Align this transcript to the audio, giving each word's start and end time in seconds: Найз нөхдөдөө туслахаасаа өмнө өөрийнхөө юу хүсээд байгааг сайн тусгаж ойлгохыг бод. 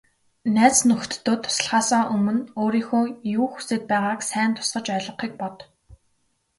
Найз 0.55 0.77
нөхдөдөө 0.89 1.35
туслахаасаа 1.43 2.03
өмнө 2.13 2.39
өөрийнхөө 2.61 3.03
юу 3.37 3.47
хүсээд 3.51 3.83
байгааг 3.91 4.19
сайн 4.31 4.51
тусгаж 4.57 4.85
ойлгохыг 4.95 5.31
бод. 5.41 5.57